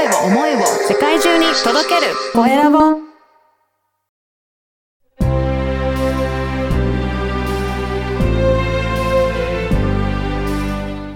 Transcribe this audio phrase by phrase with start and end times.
[0.00, 2.78] 声を思いを世界中に届けるコエラボ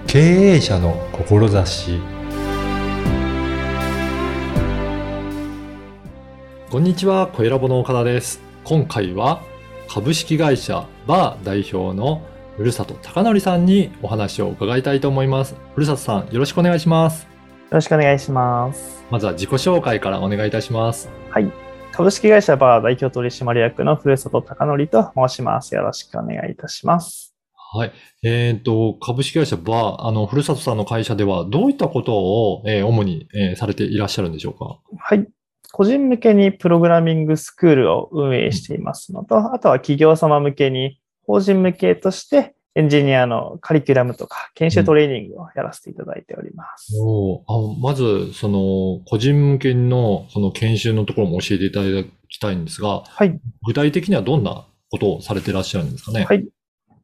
[0.05, 1.99] 経営者の志
[6.69, 8.39] こんにちは、コエラボの岡田です。
[8.63, 9.41] 今回は
[9.87, 12.21] 株式会社バー代表の
[12.55, 15.55] ふるさと高則さんにお話を伺いたいと思います。
[15.73, 17.34] ふるさとさん、よろしくお願いします。
[17.75, 19.03] よろしくお願いします。
[19.11, 21.09] まずは自己紹介からお願いいたします。
[21.29, 21.51] はい。
[21.91, 25.75] 株式会社バー代表取締役の古里貴則と申します。
[25.75, 27.35] よろしくお願いいたします。
[27.73, 27.91] はい。
[28.23, 34.79] えっ、と、株式会社バー、あの、ふるさとさんの会社ではどういったことを、えー主に、えーされていらっしゃるんでしょうか？
[34.97, 35.27] はい。
[35.73, 46.93] 個人向けにプログラミングスクールを運営していますのと、あとは企業様向けに法人向けとしてエンジニアのカリキュラムとか研修トレーニングをやらせていただいております。
[47.01, 53.39] おーあまず、その、個人向けの、その研修のところも教えていただきたいんですが、はい。
[53.65, 56.25] 具体的にはどんなことをされていらっしゃるんですかね？
[56.25, 56.45] はい。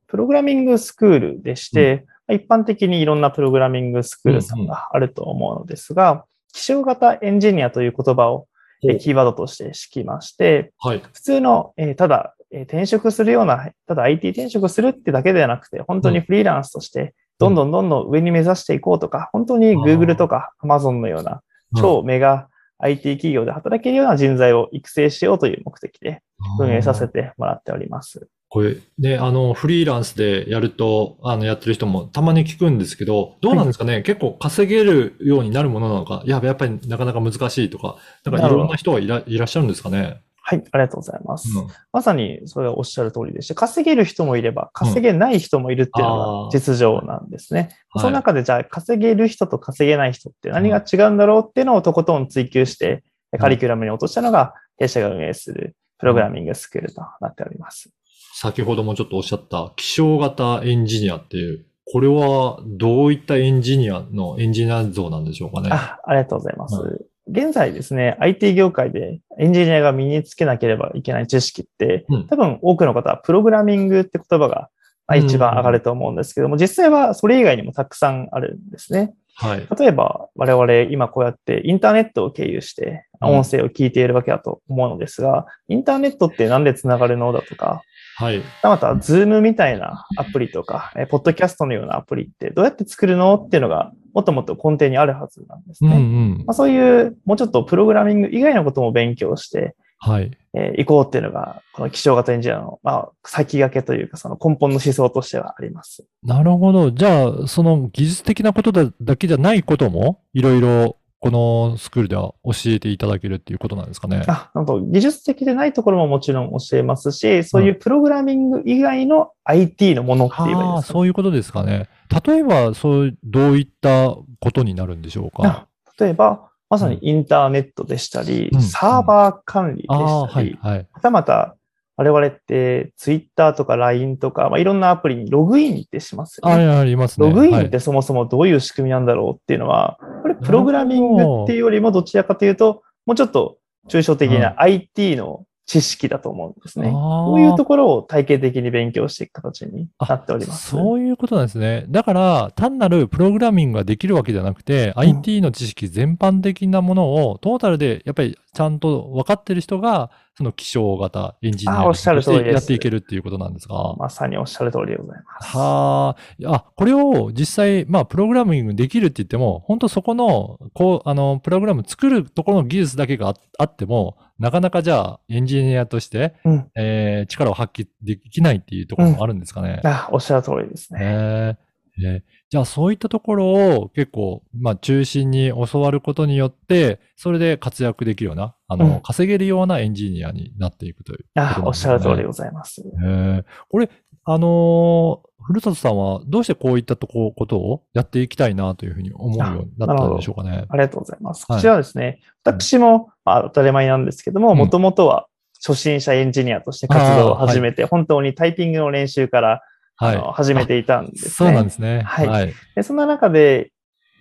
[0.08, 8.50] プログラミングスクールでして、一般的にいろんなプログラミングスクールさんがあると思うのですが、気象型エンジニアという言葉を
[8.82, 11.02] キーワードとして敷きまして、はい。
[11.14, 21.42] 普通の、えーただ、えー転職するような、ただ IT 転職するってだけではなくて、本当にフリーランスとして、どんどんどんどん上に目指していこうとか、本当に Google とか Amazon のような
[21.78, 26.22] 超メガ IT 企業で働けるような人材を育成しようという目的で
[26.60, 27.14] 運営させて。
[27.14, 28.28] てもらっております。
[28.50, 40.22] これ、ね、あの、フリーランスでやると、あの、やってる人もたまに聞くんですけど、どうなんですかね、結構稼げるようになるものなのか、いや、やっぱりなかなか難しいとか、なんかいろんな人がいらいらっしゃるんですかね？
[40.52, 41.58] はい、ありがとうございます。
[41.58, 47.60] うんまさにそれはおっしゃる通りでして、稼げる人もいれば、稼げない人もいるっていうのが実情なんですね。
[47.60, 53.04] はいその中で、じゃあ、稼げる人と稼げない人って何が違うんだろうっていうのをとことん追求して、
[53.38, 57.90] カリキュラムに落としたのが、弊社が運営するプログラミングスクールとなっております。
[58.34, 65.70] 先ほどもちょっとおっしゃった気象型エンジニアっていう、これはどういったエンジニアのエンジニア像なんでしょうかね。
[65.72, 66.76] あありがとうございます。
[66.76, 66.90] は
[67.32, 74.70] 現在ですね、IT 業界でエンジニアが身につけなければいけない知識って、うん多分多くの方はプログラミングって言葉が
[75.08, 79.14] まあ一番上がると思うんですけども、実際はそれ以外にもたくさんあるんですね。
[79.36, 79.68] はい。
[79.80, 87.82] 例えば我々今こうやってインターネットを経由してうん音声を聞いているわけだと思うのですが、インターネットってなんでつながるのだとか、
[88.18, 88.42] はい。
[88.64, 95.92] また、 Zoom みたいなアプリとか、えポッドキャストのようなアプリってどうやって作るのっていうのがもっともっと根底にあるはずなんですね。
[95.92, 96.52] うんうんま。
[96.52, 100.32] あ、そういう、もうちょっとプログラミング以外のことも勉強して、はい。
[100.54, 106.04] えー、いこうっていうのが、この気象型エンジニアの、まあ、先駆けというか、その根本の思想としてはあります。
[106.24, 106.90] なるほど。
[106.90, 114.24] じゃあ、その技術的なことだだけじゃないことも、いろいろこのスクールでは教えていただけるっていうことなんですかね？
[114.28, 121.90] あ、なんと、技術的でないところももちろん教えますし、そういうプログラミング以外の IT のものって言えばいいですか、そういうことですかね。
[122.26, 125.48] 例えば、そう、どういったことになるんでしょうか？
[125.48, 125.68] あ
[126.00, 130.88] 例えば、まさにインターネットでしたり、うんサーバー管理でしたり、はい、はい。
[130.92, 131.56] はたまた、
[132.02, 136.68] 我々ってツイッターとか LINE とか、まあ、いろんなアプリにログインってしますよね。
[136.68, 137.28] あありますね。
[137.28, 143.58] ログインはいってそもそもどういう仕組みなんだろうっていうのは、これプログラミングっていうよりもどちらかというと、もうちょっと
[143.88, 146.92] 抽象的な IT の知識だと思うんですね。
[146.92, 150.72] こういうところを体系的に勉強していく形になっております。
[150.72, 151.86] そういうことなんですね。
[151.88, 163.96] だから、単なるプログラミングができるわけじゃなくて、IT の知識全般的なものを、トータルでやっぱりちゃんと分かってる人が、その気象型エンジニアとあおっしゃる通りですしてやっていけるっていうことなんですか。
[163.98, 165.58] まさにおっしゃる通りでございます。
[165.58, 166.16] は
[166.46, 166.56] あ。
[166.56, 179.82] あ、これを実際、まあ、プログラミングできるって言っても、本当そこの、こう、あの、プログラム作るところの技術だけがああっても、なかなかじゃあ、エンジニアとして、うんえー力を発揮できないっていうところもあるんですかね。
[179.84, 181.00] あおっしゃる通りですね。
[181.02, 181.71] へえ
[182.04, 189.02] えじゃあそういったところを結構、まあ中心に教わることによって、それで活躍できるような、あの、うん。
[189.02, 192.82] 稼げるようなエンジニアになっていくというね、あおっしゃる通りでございます。
[192.82, 193.90] へえこれ、
[194.26, 200.66] あのー古里さんはどうしてこういったとこことをやっていきたいなというふうに思うようになったんでしょうかね。
[200.70, 201.46] ありがとうございます。
[201.50, 201.58] はい。
[201.58, 205.28] こちらはですね、私も、まあ、当たり前なんですけども、うんもともとは
[205.66, 209.62] 初心者エンジニアとして活動を始めて、本当にタイピングの練習から、
[210.02, 211.18] あのは始めていたんでい。
[211.18, 211.32] すね。
[211.32, 212.02] そうなんですね。
[212.02, 212.54] はいはい。
[212.76, 213.72] でそんな中で、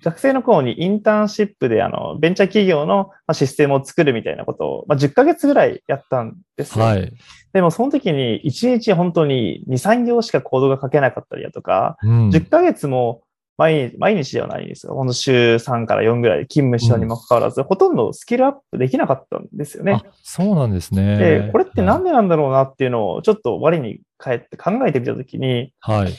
[0.02, 6.84] 学生の頃にインターンシップであのベンチャー企業のまあシステムを作るみたいなことを、まあ、10ヶ月ぐらいやったんですよ。
[6.84, 7.12] はい。
[7.52, 13.22] でもその時に1日本当に2、3行しかコードが書けなかったりだとか、うん10ヶ月も
[13.58, 14.94] 毎日、毎日ではないんですよ。
[14.94, 21.18] ほんと週3から4ぐらいで勤務したにもかかわらず、ほとんどスキルアップできなかったんですよねあ。、そうなんですね。
[21.18, 26.12] で、これってなんでなんだろうなっていうのをちょっと我に返って考えてみたときに、はい。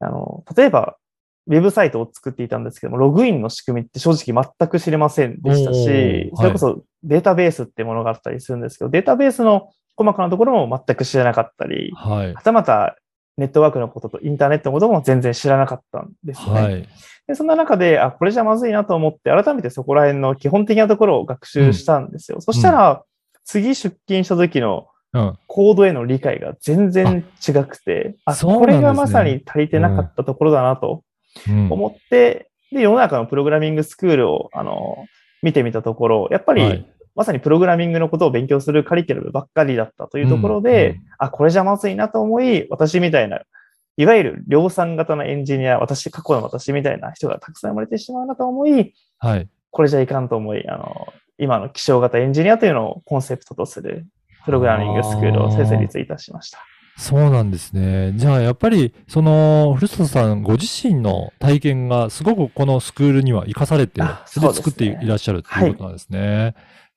[0.00, 0.96] あの、例えば、
[1.48, 12.34] ウェブサイトを作っていたんですけども、ログインの仕組みって正直全く知れませんでしたおしー、それこそデータベースってものがあったりするんですけど、データベースの細かなところも全く知らなかったり、はい。
[12.34, 12.96] はたまた
[13.36, 16.60] ネットワークのこととインターネットのことも全然知らなかったんですよね。
[16.60, 16.88] はい。
[17.28, 22.40] でそんな中で、あ、これじゃまずいなと思って、改めてそこら辺の基本的なところを学習したんですよ。
[22.40, 23.04] そしたら、
[23.44, 25.38] 次出勤した時のうん。
[25.46, 31.02] コードへの理解が全然違くて、あそうなんですねこれがまさに足りてなかったところだなと
[31.48, 35.06] うん思って、で、世の中のプログラミングスクールを、あの、
[35.42, 36.86] 見てみたところ、やっぱり、はい
[37.16, 43.40] まさにプログラミングのことを勉強するカリキュラムばっかりだったというところで、うんうんあ、これじゃまずいなと思い、私みたいな、
[43.96, 49.48] いわゆる量産型のエンジニア、私、過去の私みたいな人がたくさん生まれてしまうなと思い、はい。
[49.70, 51.06] これじゃいかんと思い、あの、
[51.38, 54.06] 今の気象型エンジニアというのをコンセプトとする
[54.46, 56.58] プログラミングスクールを設立いたしました。
[56.96, 58.14] そうなんですね。
[58.16, 66.54] じゃあ、やっぱり、その、古里さんご自身の体験がすごくこのスクールには生かされて、あそれで作っていらっしゃるということなんですね。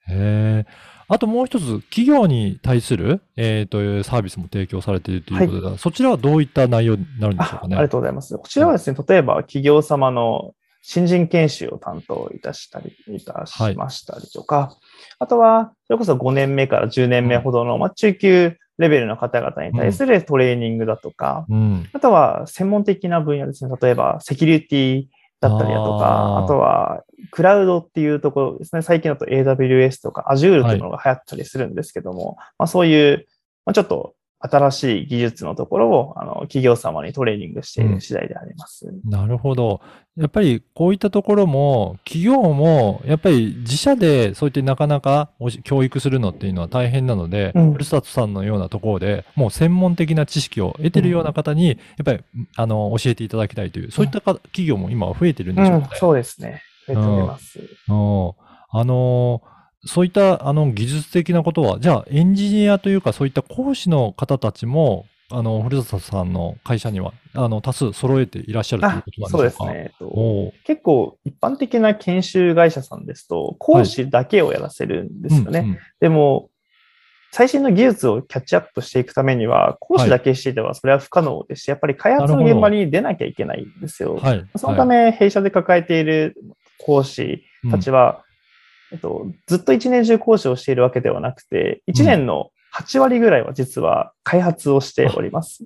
[0.08, 0.66] へえ。
[1.10, 7.76] あともう一つ、企業に対する、えー、というサービスも提供されているということで、そちらはどういった内容になるんでしょうかね。
[7.76, 8.38] あありがとうございます。
[8.38, 14.76] こちらはですね、例えば企業様の新人研修を担当いたしたり、いたしましたりとか、
[15.20, 21.90] あとは、それこそ5年目から10年目ほどの、まあ、中級レベルの方々に対するトレーニングだとか、うん。
[21.92, 23.76] あとは専門的な分野ですね。
[23.82, 25.06] 例えば、セキュリティ
[25.42, 28.82] だったりだとか、あとは、クラウドっていうところですね。
[28.82, 33.26] 最近だと AWS とか Azure というのが流行ったりするんですけども、まあそういう、
[33.66, 38.90] まあ、ちょっと新しい技術のところを、あの、企業様にトレーニングしている次第であります。
[39.04, 39.82] なるほど。
[40.16, 45.30] やっぱりこういったところも、企業も、やっぱり自社でそういってなかなか
[45.64, 52.24] 教育するのっていうのは大変なので、うんふるさとさんのようなところで、もう専門的な知識を得てるような方に、やっぱり、
[52.56, 56.62] あの、教えていただきたいという、そういったか企業も今は増えてるんでしょうかね。、うんそうですね。
[56.88, 57.60] 増えております。
[57.60, 57.66] うん
[58.72, 69.74] あのーそういったあの技術的なことは、じゃあエンジニアというかそういった講師の方たちも、あの、古里さんの会社には、あの、多数揃えていらっしゃるというあことなんそうでしょうか？
[69.74, 69.84] ですね。
[69.84, 75.60] えっと結構一般的な研修会社さんですと、講師だけをやらせるんですよね。
[75.60, 76.50] うんうんでも、
[77.32, 84.16] 最新の技術をキャッチアップしていくためには、講師だけしていてはそれは不可能ですし、やっぱり開発の現場に出なきゃいけないんですよ。
[84.16, 84.44] はい。
[84.56, 86.36] そのため、弊社で抱えている
[86.80, 88.24] 講師はい、たちは、
[88.92, 95.66] えっと、ずっと一年中講師をしているわけではなくて、一年の8割ぐらいは実は開発をしております。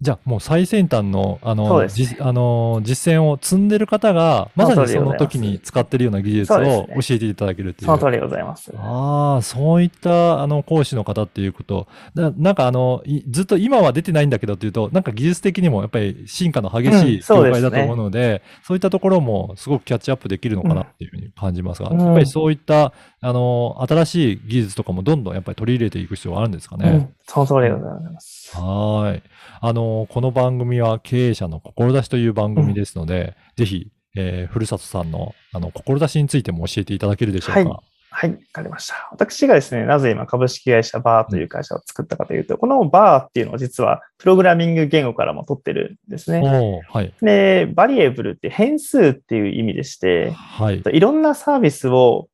[0.00, 7.86] じゃあもう最先端の、あの、じあの、実践を積んでる方が、まさにその時に使ってるような技術を教えていただけるっていう。
[7.86, 8.72] その通りでございます。
[8.76, 11.88] ああ、そういった、あの、講師の方っていうこと。
[12.14, 26.88] ななんかあの、いずっと今は出てないんだけどっていうと、なんか技術的にもやっぱり進化の激しうんい業界だと思うので、そういったところもすごくキャッチアップできるのかなっていうふうに感じますが、うんやっぱりそういった、あの、新しい技術とかもどんどんやっぱり取り入れていく必要があるんですかね？
[26.90, 28.56] うん、その通りでございます。
[28.56, 29.22] はーい。
[29.60, 37.60] あの、この番組は経営者の志という番組ですので、ぜひ、えー、ふるさとさんの、あの、志についても教えていただけるでしょうか？
[37.60, 37.68] はい
[38.14, 39.08] はい、わかりました。
[39.10, 46.82] 私がですね、なぜ今株式会社バーという会社を作ったかというと、このバーっていうのは実はプログラミング言語からも取ってるんですね。
[46.90, 47.14] はい。
[47.22, 50.82] で、バリエブルって変数っていう意味でして、はい。
[50.92, 52.28] いろんなサービスを、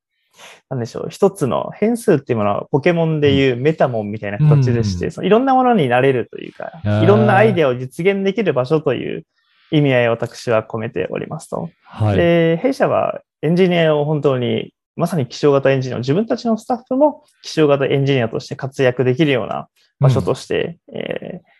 [0.69, 9.25] なんでしょう、一つの変数っていうものはポケモンでいうメタモンみたいな形でして、うんそのいろんなものになれるというかいろんなアイデアを実現できる場所という
[9.71, 11.71] 意味合いを私は込めておりますと。
[11.85, 12.17] はい。
[12.17, 19.69] で、弊社はエンジニアを本当に、まさに気象型エンジニアを自分たちのスタッフも気象型エンジニアとして活躍できるような
[20.01, 21.59] 場所として、えー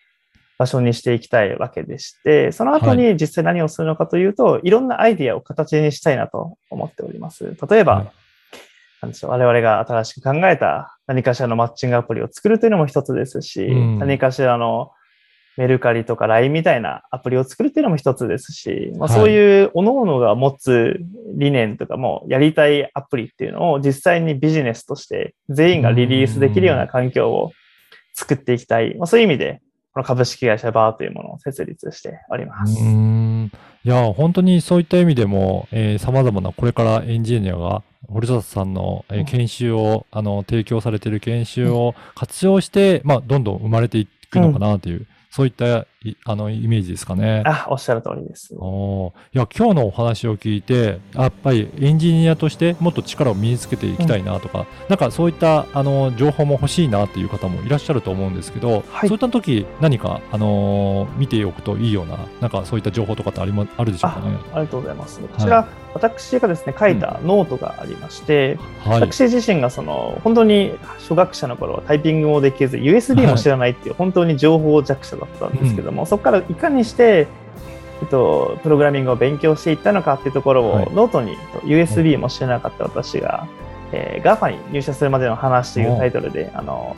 [0.59, 7.57] 場所にしていきたいわけでして、その後に実際何をするのかというと、い、ろんなアイディアを形にしたいなと思っております。
[7.71, 8.13] 例えば、はい
[9.01, 9.31] なんでしょう。
[9.31, 13.99] 我々が新しく考えた何かしらのマッチングアプリを作るというのも一つですし、うん。
[13.99, 14.91] 何かしらの
[15.57, 19.19] メルカリとか LINE みたいなアプリを作るっていうのも一つですし、まあ、はい。
[19.19, 21.01] そういう各々が持つ
[21.37, 27.53] 理念とかもやりたいアプリっていうのを実際にビジネスとして全員がリリースできるような環境を
[28.15, 28.97] 作っていきたい。
[28.97, 29.61] まあ、そういう意味で、
[29.99, 32.81] この株式会社バーというものを設立しております。
[32.81, 33.53] うーん。
[33.83, 45.87] いや、本当にそういった意味でも、えー、様々なこれからエンジニアが、堀里さんの、えーうん研修を、あの、提供されている研修を活用して、まあ、どんどん生まれていくのかなという、そういったい
[46.27, 47.43] あのイメージですかね。
[47.45, 48.55] あ、おっしゃる通りです。
[48.57, 64.39] おーいや今日のお話を聞いてやっぱりエンジニアとしてもっと力を身につけていきたいなとか、なんかそういったあの情報も欲しいなっていう方もいらっしゃると思うんですけど、はいそういった時何か、あのー見ておくといいようななんかそういった情報とかってありまあるでしょうかね。
[64.53, 65.21] ありがとうございます。
[65.21, 69.01] こちら、私がですね、書いたノートがありまして、はい。
[69.01, 77.27] 私自身がその、本当に初学者の頃はタイピングもできず、USB も知らないっていう、本当に情報弱者だったんですけども、そこからいかにして、
[78.01, 83.49] えっと、プログラミングを勉強していったのかっていうところを、はいノートにえっと USB も知らなかった私が、
[83.93, 86.97] えー、GAFA に入社するまでの話というタイトルで、あの、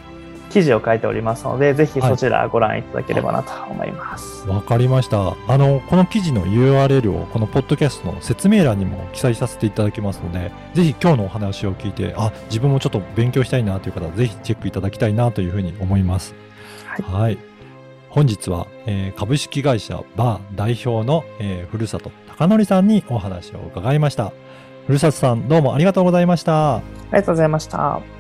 [0.51, 4.47] 記事を書いておりますので、ぜひそちらご覧いただければなと思います。
[4.49, 5.37] わかりました。
[5.47, 16.35] あの、この記事の URL をこのポッドキャストの説明欄にも記載させていただきますので、ぜひ今日のお話を聞いて、あ、自分もちょっと勉強したいなという方は、ぜひチェックいただきたいなというふうに思います。
[17.03, 17.50] はい
[18.11, 24.33] 本日は、えー株式会社バー代表の、えーふるさと高則さんにお話を伺いました。
[24.87, 26.77] ふるさとさん、どうもありがとうございました。
[26.77, 28.20] ありがとうございました。